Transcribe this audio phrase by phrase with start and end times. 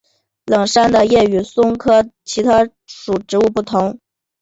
[0.47, 3.99] 冷杉的叶与松科其他属植物不同。